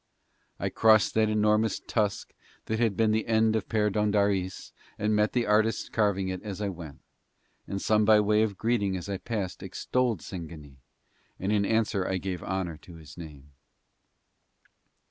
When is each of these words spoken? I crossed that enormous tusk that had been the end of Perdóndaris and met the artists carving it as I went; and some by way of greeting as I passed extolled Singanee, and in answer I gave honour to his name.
I 0.59 0.69
crossed 0.69 1.13
that 1.13 1.29
enormous 1.29 1.79
tusk 1.79 2.33
that 2.65 2.79
had 2.79 2.97
been 2.97 3.11
the 3.11 3.27
end 3.27 3.55
of 3.55 3.67
Perdóndaris 3.69 4.71
and 4.97 5.15
met 5.15 5.33
the 5.33 5.45
artists 5.45 5.89
carving 5.89 6.29
it 6.29 6.41
as 6.41 6.59
I 6.59 6.69
went; 6.69 7.01
and 7.67 7.79
some 7.79 8.03
by 8.03 8.19
way 8.19 8.41
of 8.41 8.57
greeting 8.57 8.97
as 8.97 9.07
I 9.07 9.17
passed 9.19 9.61
extolled 9.61 10.21
Singanee, 10.23 10.79
and 11.39 11.51
in 11.51 11.65
answer 11.67 12.07
I 12.07 12.17
gave 12.17 12.41
honour 12.41 12.77
to 12.77 12.95
his 12.95 13.15
name. 13.15 13.51